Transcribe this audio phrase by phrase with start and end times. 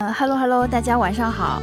[0.00, 1.60] 嗯哈喽哈喽，大家晚上好，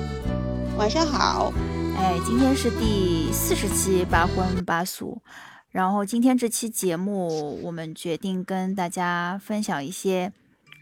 [0.78, 1.54] 晚上好。
[1.98, 5.22] 哎，今天是第四十期八荤八素，
[5.70, 10.34] 然后今天这期节目，我们决定跟大家分享一些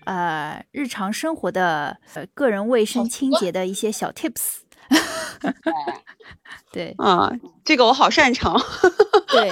[0.06, 4.62] 呃日常生活的呃个人卫生清洁的一些小 tips。
[6.74, 7.32] 对啊，
[7.64, 8.60] 这个我好擅长。
[9.30, 9.52] 对，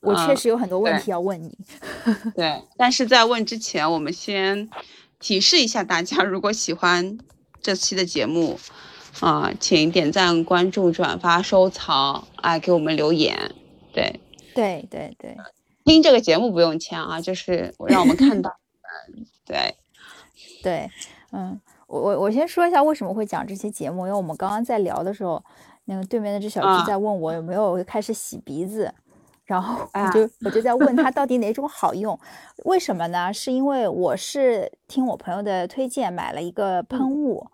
[0.00, 1.56] 我确实有很多问题要问你。
[2.34, 4.68] 对，但是在问之前，我们先
[5.22, 7.16] 提示一下大家， 如果喜欢
[7.62, 8.58] 这期的节目。
[9.20, 13.54] 啊，请点赞、关注、转发、收藏，哎，给我们留言。
[13.92, 14.18] 对，
[14.54, 15.36] 对，对，对。
[15.84, 18.50] 听这个节目不用钱啊，就是让我们看到。
[19.14, 19.76] 嗯，对，
[20.62, 20.90] 对，
[21.30, 25.44] 嗯，我我我先说一下为什么会讲这期节目，因为我们刚刚在聊的时候，
[25.84, 28.92] 那个对面那只小猪在问我有没有开始洗鼻子，
[29.44, 32.18] 然后我就我就在问他 到底哪种好用？
[32.64, 33.32] 为什么呢？
[33.32, 37.46] 是因为我是听我朋友的推荐买了一个喷雾。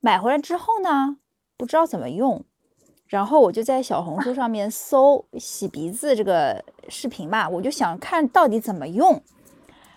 [0.00, 1.18] 买回来之后呢，
[1.56, 2.44] 不知道怎么用，
[3.06, 9.22] 然后我就在小红书上面搜洗鼻子这个视频嘛，我就想看到底怎么用。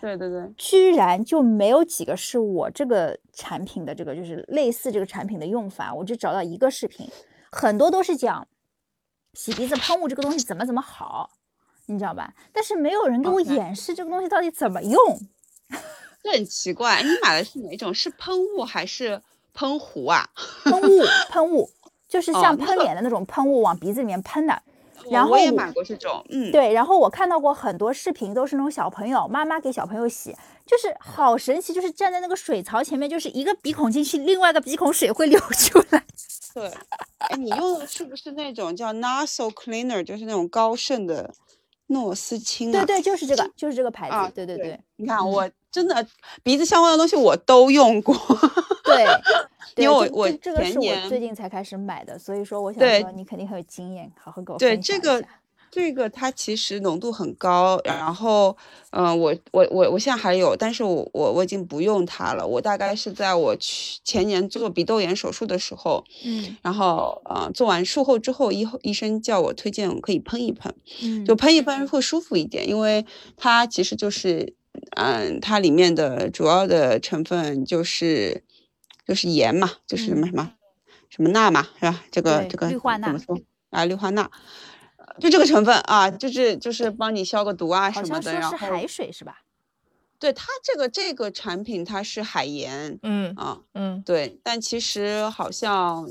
[0.00, 7.08] 对对对，居然就没有几个是我这个产品的这个就是类似这个产品的用法，我就找到一个视频，
[7.50, 8.46] 很多都是讲
[9.36, 11.30] 洗鼻子喷雾这个东西怎么怎么好，
[11.86, 12.32] 你知道吧？
[12.52, 15.20] 但是没有人给我演示这个东西到底怎么用，
[16.24, 17.02] 这很奇怪。
[17.02, 17.92] 你买的是哪种？
[17.94, 19.22] 是喷雾还是？
[19.58, 20.28] 喷壶啊，
[20.64, 21.70] 喷雾，喷雾，
[22.06, 24.62] 就是像喷脸的那种喷雾，往鼻子里面喷的。
[25.10, 26.74] 然后我也买过这种，嗯，对。
[26.74, 36.04] 然后我看到过很多视频，都是那种小朋友妈妈给小朋友洗，就是好神奇，就是站在那个水槽前面，就是一个鼻孔进去，另外一个鼻孔水会流出来。
[36.52, 36.70] 对，
[37.28, 41.32] 哎，你用的是不是那种叫 Nasal Cleaner，就是那种高盛的
[41.86, 42.72] 诺斯清？
[42.72, 44.32] 对对，就是这个，就是这个牌子。
[44.34, 45.50] 对对对，你看我。
[45.68, 46.06] 真的
[46.42, 48.16] 鼻子相关的东西我都用过，
[48.82, 49.04] 对，
[49.76, 55.22] 因为我我这个是我最近才开始买的，所以说我想说你肯定很有经验，好好给我对这个
[55.70, 58.56] 这个它其实浓度很高，然后
[58.90, 73.04] 嗯我我我我现在还有，但是我我我已经不用它了，我大概是在我去前年做鼻窦炎手术的时候，嗯，然后呃做完术后之后医医生叫我推荐可以喷一喷，嗯，就喷一喷会舒服一点，因为
[73.36, 74.54] 它其实就是。
[74.90, 78.44] 嗯，它里面的主要的成分就是
[79.08, 80.52] 就是盐嘛，就是什么什么
[81.08, 82.04] 什么钠嘛，是吧？
[82.10, 83.40] 这个这个氯化钠怎么说
[83.70, 83.86] 啊？
[83.86, 84.30] 氯化钠，
[85.20, 88.32] 就这个成分啊，就是就是帮你消个毒啊什么的。
[88.32, 89.42] 然后是海水是吧？
[90.18, 96.08] 对它这个这个产品它是海盐，嗯啊嗯对，但其实好像。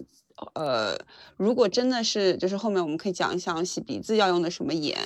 [0.53, 0.97] 呃，
[1.37, 4.97] 如果真的是，就是后面我们可以讲一讲洗鼻子要用的什么盐，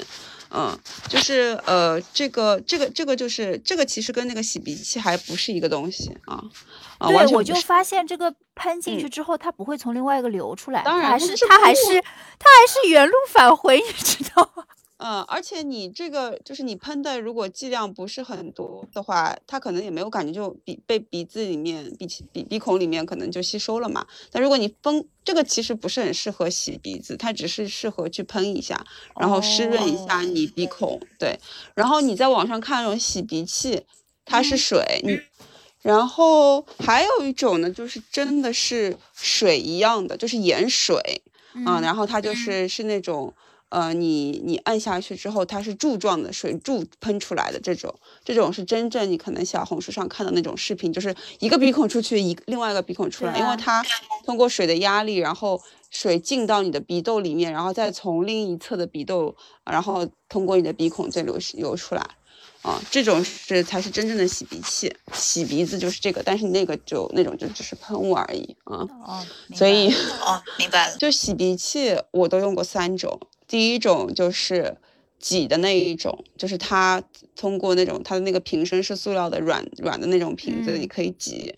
[0.50, 0.76] 嗯，
[1.08, 6.44] 就是呃，这个这个这个就是这个其实跟那个洗鼻器还不是一个东西啊，
[6.98, 11.82] 啊，对，我就发现这个喷进去之后，它不会从另外一个流出来，当然还是它还是
[12.40, 14.64] 它还是原路返回，你知道吗？
[15.02, 24.06] 嗯，而且你这个就是你喷的，如果剂量不是很多的话，它可能也没有感觉，就鼻被鼻子里面鼻鼻鼻孔里面可能就吸收了嘛。
[24.30, 28.86] 但如果你喷这个，其实不是很适合洗鼻子，它只是适合去喷一下，
[29.18, 31.00] 然后湿润一下你鼻孔。
[31.18, 31.40] 对，
[31.74, 33.82] 然后你在网上看那种洗鼻器，
[34.26, 35.18] 它是水，你，
[35.82, 41.00] 然后还有一种呢，就是真的是水一样的，就是盐水，
[41.54, 43.34] 嗯，然后它就是是那种。
[43.70, 47.94] 呃，你你按下去之后，它是柱状的水柱喷出来的这种，
[48.26, 53.84] 这种是真正你可能小红书上看的那种视频，就是一个鼻孔出去，一另外一个鼻孔出来，因为它
[54.26, 59.36] 通过水的压力，然后水进到你的鼻窦里面，然后再从另一侧的鼻窦，
[59.66, 62.02] 然后通过你的鼻孔再流流出来，
[62.64, 69.94] 啊，这种是才是真正的洗鼻器，洗鼻子就是这个，但是那个就那种就只是喷雾而已啊，哦，所以。
[70.26, 73.20] 哦，明白了，就洗鼻器我都用过三种。
[73.50, 74.78] 第一种就是
[75.20, 77.04] 挤的那一种，就是它
[77.36, 81.56] 通过那种它的那个瓶身是塑料的软软的那种瓶子，你可以挤，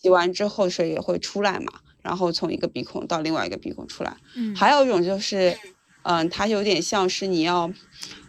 [0.00, 4.16] 挤完之后水也会出来嘛，然后从一个鼻孔到另外一个鼻孔出来。
[4.36, 5.58] 嗯，还有一种就是，
[6.04, 7.70] 嗯，它有点像是你要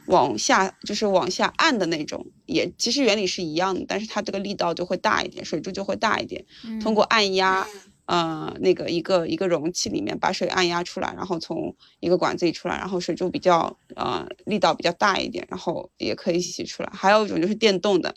[0.08, 6.44] 往下，就是往下按的那种，也其实原理是一样的，但是它这个力道就会大一点，水柱就会大一点，
[6.82, 7.68] 通过按压。
[8.06, 16.90] 呃，那个一个一个容器里面把水按压出来，然后从一个管子里出来，然后水柱比较呃力道比较大一点，然后也可以洗出来。
[16.94, 18.14] 还有一种就是电动的，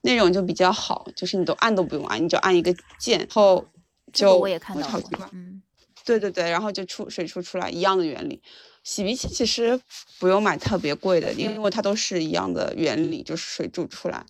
[0.00, 3.62] 那种就比较好，就是你都按都不用按，你就按一个键，然后
[4.10, 5.60] 就我也看到了，嗯，
[6.06, 8.40] 对对对，然后就出水出出来一样的原理。
[8.82, 9.78] 洗鼻器其实
[10.18, 14.24] 不用买特别贵的，因为它都是一样的原理，就是水柱出来。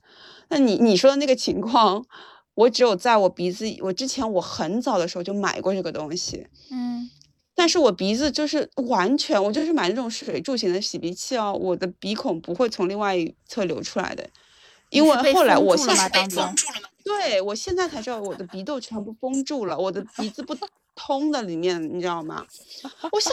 [0.49, 2.05] 那你你说的那个情况。
[2.61, 7.09] 我只有在我鼻子，我之前我很早的时候就买过这个东西，嗯，
[7.55, 14.29] 但是我鼻子就是完全，我就是买那种水柱型的洗鼻器哦，我的鼻孔不会从另外一侧流出来的，
[14.91, 16.89] 因为后来我现在被封住了吗？
[17.03, 20.55] 对，我现在才知道我的鼻窦全部封住了，我的鼻子不
[20.95, 22.47] 通的里面，你知道吗？
[23.11, 23.33] 我现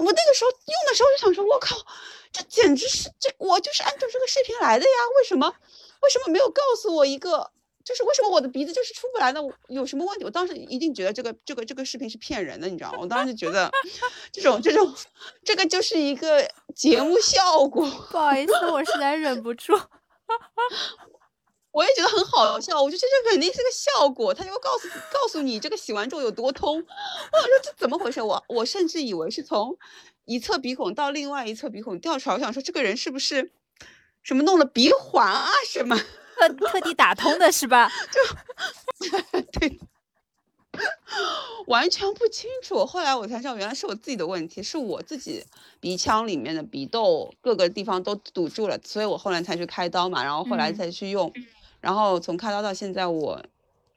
[0.00, 1.74] 我那个时候用的时候就想说，我靠，
[2.30, 5.48] 这简直是这我就是按照这个视频来的呀，为什么
[6.02, 7.50] 为什么没有告诉我一个？
[7.86, 9.40] 就是为什么我的鼻子就是出不来呢？
[9.68, 10.24] 有什么问题？
[10.24, 12.98] 我当时一定觉得这个这个这个视频是骗人的，你知道吗？
[13.00, 13.70] 我当时就觉得
[14.32, 14.92] 这种这种
[15.44, 17.88] 这个就是一个节目效果。
[18.10, 19.72] 不好意思，我实在忍不住。
[21.70, 26.74] 我也觉得很好笑，我就觉得这肯定是个效果，他就会告诉告诉你这个洗完之后有多通。
[26.82, 28.20] 我说这怎么回事？
[28.20, 29.78] 我我甚至以为是从
[30.24, 33.52] 一侧鼻孔到另外一侧鼻孔掉出来，我想说这个人是不是
[34.24, 35.96] 什么弄了鼻环啊什么？
[36.38, 37.90] 特特地打通的是吧？
[38.10, 39.80] 就 对，
[41.66, 42.84] 完全不清楚。
[42.84, 45.44] 后来我才知道，原来是我自己的问题，是我自己
[45.80, 51.32] 鼻腔里面的鼻窦各个地方都堵住了，所以我后来才去开刀嘛，然后后来才去用，
[51.80, 53.42] 然后从开刀到现在，我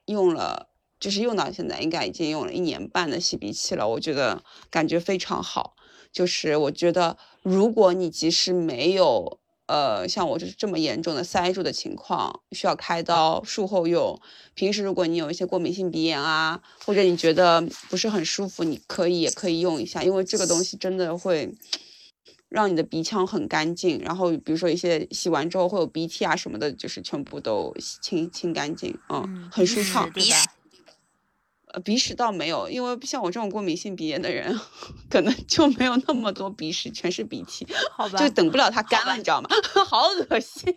[0.06, 0.70] 用了，
[1.00, 5.76] 就是用到现在应该已经用了一年半的洗鼻器了，我觉得感觉非常好。
[6.12, 9.39] 就是我觉得，如果你即使没有。
[9.70, 14.20] 呃，像我就是这么严重的塞住的情况，需要开刀术后用。
[14.56, 21.54] 平时如果你有一些过敏性鼻炎啊，或者你觉得不是很舒服，你可以也可以用一下，因为这个东西真的会
[22.50, 24.00] 让你的鼻腔很干净。
[24.00, 27.72] 然后比如说一些洗完之后会有鼻涕啊什么的，就是全部都
[28.02, 30.36] 清清干净，嗯，很舒畅，对吧？
[31.74, 34.60] 呃，鼻屎倒没有，因为像我这种过敏性鼻炎的人，
[35.10, 39.50] 可能就没有那么多鼻屎，全是鼻涕，好 吧，就等不了它干了，你知道吗？
[39.88, 40.74] 好恶心！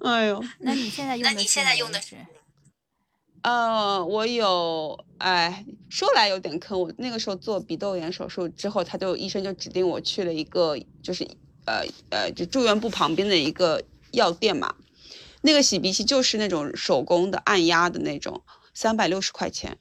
[0.00, 1.30] 哎呦，那你现在用的？
[1.30, 2.16] 那你现在用的是？
[3.42, 11.28] 呃，我有，哎，说来有点坑，我那个时候做鼻窦炎手术之后，他就医生就指定我去了一个，就是
[11.66, 14.74] 呃呃，就住院部旁边的一个药店嘛，
[15.42, 18.42] 那个洗鼻器就是那种手工的按压的那种。
[18.74, 19.78] 三百六十块钱，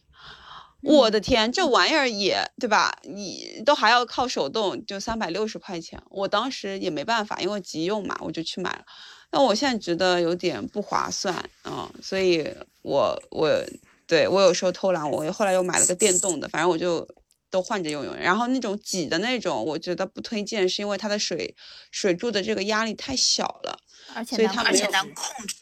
[0.81, 2.99] 我的天，这玩意儿也对吧？
[3.03, 6.01] 你都还要靠手动，就三百六十块钱。
[6.09, 8.85] 我当时也没办法，因为急用嘛，我就去买了。
[9.31, 12.47] 那我现在觉得有点不划算啊，所以
[12.83, 13.49] 我我
[14.05, 17.07] 对我有时候偷懒，我后来又买了个电动的，反正我就
[17.49, 18.15] 都换着用用。
[18.15, 21.55] 然后那种挤的那种，我觉得不推荐，是因为它的水
[21.89, 23.79] 水柱的这个压力太小了，
[24.13, 25.55] 而且它而且难控制。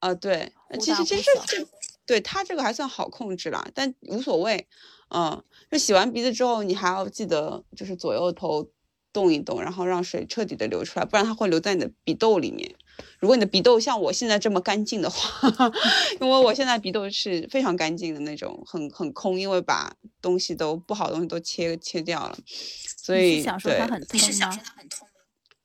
[0.00, 0.50] 啊，对，
[0.80, 1.64] 其实其实这。
[2.12, 4.68] 对它这个还算好控制啦，但无所谓，
[5.08, 8.68] 嗯，就洗完鼻子之后，你还要记得就是左右头
[9.14, 12.70] 动一动，然后让水彻底的流出来，不然它会留在你的鼻窦里面。
[13.18, 15.72] 如果你的鼻窦像我现在这么干净的话，
[16.20, 22.36] 因为我现在鼻窦是非常干净的那种，很很空，因为把东西都不好的东西都切切掉了，
[22.98, 25.08] 所以对，你是想说它很痛？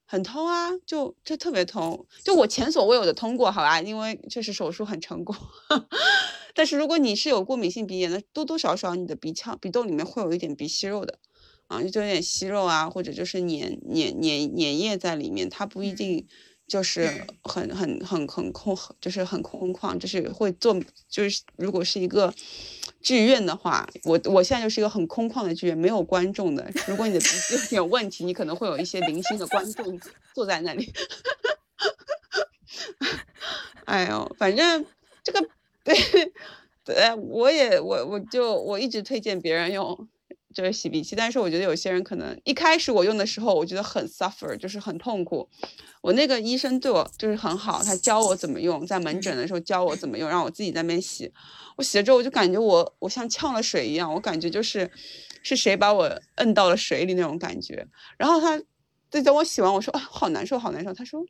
[0.08, 5.36] 很通啊，就就特别通，就我前所未有的通过，好吧，因为确实手术很成功。
[6.56, 11.20] 但是如果你是有过敏性鼻炎的，多多少少你的鼻腔、鼻窦里面会有一点鼻息肉的，
[11.68, 16.26] 啊，就有点息肉啊，或者就是粘粘粘粘液在里面，它不一定。
[16.68, 22.34] 就是 很很很很空，就是很空旷，就是会做，就是如果是一个
[23.08, 26.70] 剧院的话，我我现在就是一个很空旷的剧院，没有观众的。
[26.90, 29.98] 如果你的鼻子 有点问题，你可能会有一些零星的观众
[30.34, 30.92] 坐在那里。
[33.86, 34.86] 哎呦，反正
[35.24, 35.42] 这个
[35.86, 35.96] 对
[36.84, 40.10] 对，我也我我就我一直推荐别人用。
[40.58, 45.48] 就是洗鼻器，但是我觉得有些人可能一开始我用的时候，我觉得很 suffer，就是很痛苦。
[46.02, 51.32] 我那个医生对我就是很好，他教我怎么用，在门诊的时候教我怎么用，让我自己在那边洗。
[51.76, 54.90] 我洗了之后，我就感觉我我像呛了水一样，我感觉就是
[55.44, 57.88] 是谁把我摁到了水里那种感觉。
[58.18, 58.60] 然后他
[59.12, 60.92] 对等我洗完，我说啊好难受，好难受。
[60.92, 61.24] 他说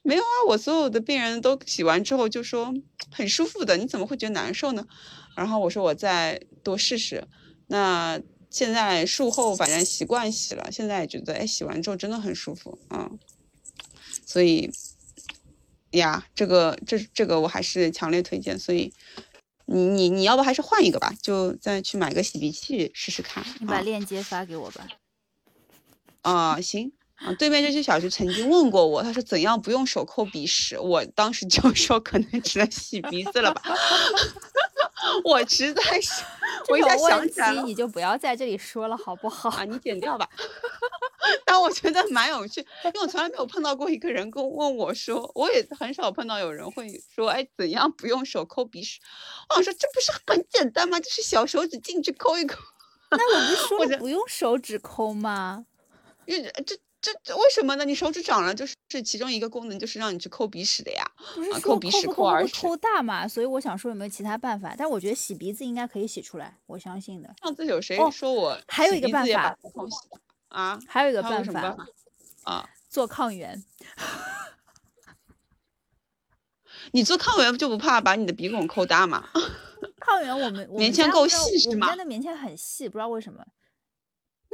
[0.00, 2.72] 没有啊，我所有的病人都洗完之后就说
[3.12, 4.86] 很舒服的，你怎么会觉得难受呢？
[5.36, 7.22] 然后我说我再多试试。
[7.66, 8.18] 那。
[8.50, 13.10] 现在术后反正习惯洗了，现在觉得哎，洗完之后真的很舒服啊，
[14.26, 14.70] 所以
[15.92, 18.58] 呀，这个这这个我还是强烈推荐。
[18.58, 18.92] 所以
[19.66, 23.44] 你你你要不还是换一个吧，就再去买个洗鼻器试试看。
[23.60, 24.88] 你把链接发给我吧。
[26.22, 26.92] 啊，行
[27.24, 27.32] 啊。
[27.38, 30.78] 对面这些小学曾经问过我，他说怎样不用手抠鼻屎？
[30.78, 33.62] 我当时就 说可能只能洗鼻子了吧。
[35.24, 36.22] 我实在是，
[36.68, 39.48] 我一下想起来你就不要在这里说了，好不好？
[39.50, 40.28] 啊，你剪掉吧。
[41.44, 49.00] 但我觉得蛮有趣，因为我从来没有碰到过一个人跟问我说，我也很少碰到有人会说，哎，怎样不用手抠鼻屎？
[49.50, 51.00] 我想说这不是很简单吗？
[51.00, 52.58] 就是小手指进去抠一抠。
[53.10, 55.64] 那我不是说了不用手指抠吗？
[56.26, 57.84] 这这这为什么呢？
[57.84, 61.02] 你手指长了，就是其中一个功能就是让你去抠鼻屎的呀。
[61.34, 63.26] 不是抠鼻屎、抠耳屎、抠大嘛？
[63.26, 64.74] 所以我想说有没有其他办法？
[64.76, 67.34] 但我觉得洗鼻子应该可以洗出来，我相信的。
[67.42, 69.56] 上次有谁说我还有一个办法
[70.48, 70.78] 啊？
[70.86, 71.76] 还有一个办法
[72.44, 72.68] 啊？
[72.88, 73.64] 做抗原。
[76.92, 79.28] 你做抗原就不怕把你的鼻孔抠大吗？
[80.00, 81.86] 抗原我们棉签够细是吗？
[81.86, 83.44] 我们家的棉签很细，不知道为什么。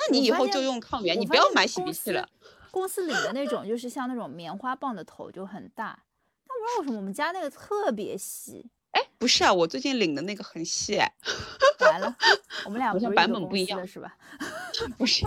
[0.08, 2.28] 那你以后就用抗原，你不要买洗鼻器了。
[2.70, 5.98] 公司领的那种就是像那种棉花棒的头就很大，
[6.46, 8.70] 但不知道为什么我们家那个特别细。
[8.92, 10.98] 哎，不是啊，我最近领的那个很细。
[11.80, 12.16] 完了，
[12.64, 14.16] 我们俩好像版本不一样是吧？
[14.98, 15.25] 不是。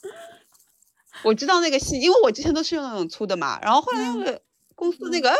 [1.22, 4.42] 我知道那个细，因为我之前都是用那种粗的嘛，然后后来那个
[4.74, 5.34] 公司那个。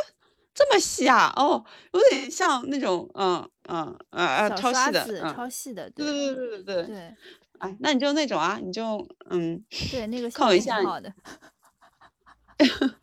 [0.52, 1.32] 这么细啊？
[1.36, 7.16] 哦，有点像那种，嗯嗯呃呃，超细的，超细的，对对对对对对对。
[7.60, 11.14] 哎，那你就那种啊，你就嗯，对那个抗一下，好的，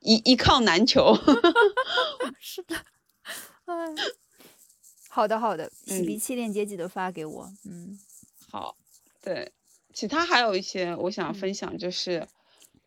[0.00, 1.14] 一一靠难求。
[2.40, 2.76] 是的，
[3.66, 3.74] 哎，
[5.08, 7.52] 好的好的，洗鼻器链接记得发给我。
[7.64, 7.98] 嗯，
[8.50, 8.76] 好，
[9.20, 9.52] 对，
[9.92, 12.26] 其他还有一些我想分享，就是，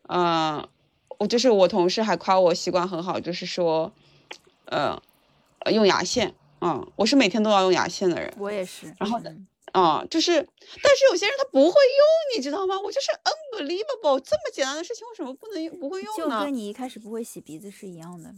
[0.08, 0.68] 嗯。
[1.18, 3.92] 我就是我同事还夸我习惯很好，就是说，
[4.64, 4.98] 呃，
[5.70, 8.32] 用牙线，嗯，我是每天都要用牙线的人。
[8.38, 8.86] 我也是。
[8.98, 9.20] 然后，
[9.72, 10.32] 啊，就是，
[10.82, 12.78] 但是有些人他不会用，你知道吗？
[12.80, 15.78] 我就是 unbelievable，这么简单的事情为什么不能用？
[15.78, 16.38] 不会用呢？
[16.38, 18.34] 就跟你一开始不会洗鼻子是一样的。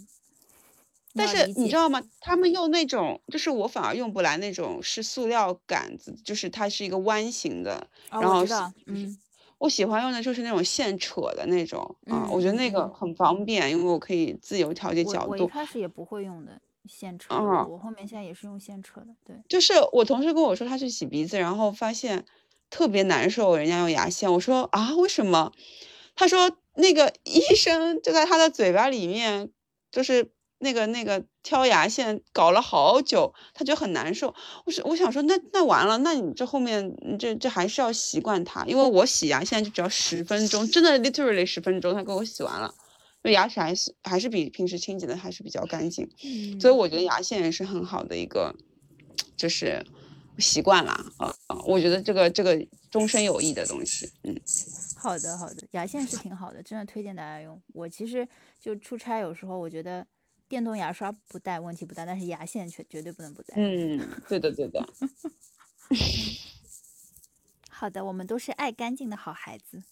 [1.15, 2.03] 但是你知道吗？
[2.21, 8.45] 他们用那种，就是我反而用不来那种，是塑料杆子，就是它是一个弯形的，然后
[8.87, 9.19] 嗯。
[9.59, 15.31] 我喜欢用的就是那种线扯的那种啊，我觉得那个很方便，因为我可以自由调节角度。
[15.31, 19.09] 我一开始也不会用的线扯，我后面现在也是用线扯的。
[19.25, 22.25] 对，就是我同事跟我说他去洗鼻子，然后发现
[22.71, 24.33] 特别难受，人家用牙线。
[24.33, 25.53] 我说啊，为什么？
[26.15, 29.51] 他说那个医生就在他的嘴巴里面，
[29.91, 30.31] 就是。
[30.65, 34.33] 那个那个挑牙线搞了好久，他就很难受。
[34.65, 42.73] 我是我想说，那那完了，那你这后面这这还是要习惯它，因为我洗牙现在就只要十分钟，真的 literally 十分钟，他给我洗完了，
[43.23, 46.09] 因为牙齿还是还是比平时清洁的还是比较干净。
[46.25, 48.55] 嗯，所以我觉得牙线也是很好的一个，
[49.37, 49.85] 就是
[50.39, 50.93] 习惯啦。
[51.19, 54.11] 啊啊，我觉得这个这个终身有益的东西。
[54.25, 54.41] 嗯，
[54.97, 57.61] 好的好的，牙线是挺好的，真的推荐大家用。
[57.73, 58.29] 我其实
[58.61, 60.07] 就出差有时候我觉得。
[60.49, 63.55] 电动牙刷不带问题不大，但是牙线却绝对不能不带。
[63.57, 64.87] 嗯，对的对的。
[67.71, 69.83] 好的，我们都是爱干净的好孩子。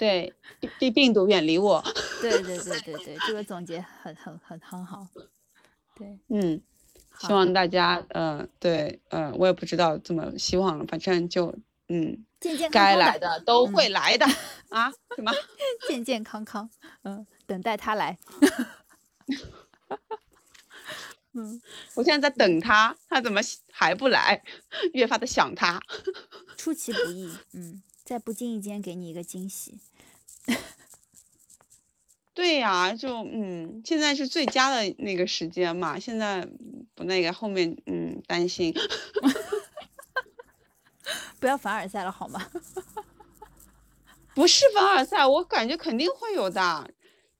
[0.00, 0.32] 对，
[0.78, 1.84] 对病毒远离我。
[2.22, 5.06] 对对对对对，这个总结很很很很好。
[5.94, 6.58] 对，嗯，
[7.18, 11.54] 希望大家，嗯，对，嗯，我也不知道怎么希望，反正就，
[11.88, 14.24] 嗯，健健该来的都会来的
[14.70, 14.90] 啊？
[15.14, 15.30] 什么？
[15.86, 16.70] 健健康康，
[17.02, 18.18] 嗯，等待他来。
[21.34, 21.60] 嗯，
[21.94, 23.38] 我现在在等他，他怎么
[23.70, 24.42] 还不来？
[24.94, 25.78] 越发的想他。
[26.56, 29.78] 出其不意，嗯，在不经意间给你一个惊喜。
[32.34, 36.44] 对呀，就嗯，现在是最佳的那个时间嘛，现在
[36.96, 38.74] 不那个后面嗯担心。
[41.38, 42.50] 不要凡尔赛了好吗？
[44.34, 46.90] 不是凡尔赛，我感觉肯定会有的。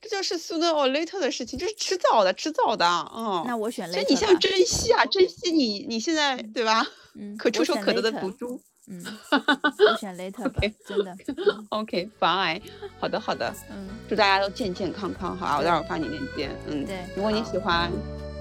[0.00, 3.42] 这就是 sooner or later 的事情，这是迟早的，迟早的，嗯。
[3.44, 3.94] 那我选 later。
[3.94, 6.86] 所以你像珍惜啊，珍惜你你现在对吧？
[7.16, 7.36] 嗯。
[7.36, 8.62] 可触手可得的赌注。
[8.90, 9.02] 嗯。
[9.90, 10.46] 我选 later。
[10.46, 10.74] OK。
[10.86, 11.16] 真的。
[11.70, 12.10] OK。
[12.18, 12.60] 防癌。
[12.98, 13.54] 好的好的。
[13.70, 13.88] 嗯。
[14.08, 15.58] 祝大家都健健康康，好啊！
[15.58, 16.50] 我待会儿发你链接。
[16.66, 16.84] 嗯。
[16.84, 16.98] 对。
[17.16, 17.90] 如果你喜欢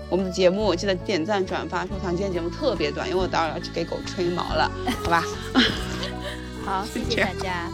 [0.09, 2.09] 我们的节目，记得点赞、转发、收藏。
[2.09, 4.69] 今天节目特别短，因为我待会儿要去给狗吹毛了，
[5.03, 5.23] 好吧？
[6.65, 7.69] 好， 谢谢大家。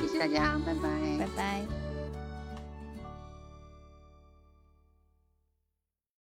[0.00, 0.88] 谢谢大家，拜拜。
[1.18, 1.77] 拜拜。